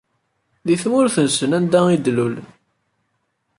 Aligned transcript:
Di 0.65 0.75
tmurt-nsen 0.83 1.55
anda 1.57 1.81
i 1.95 1.97
d-lulen. 1.97 2.47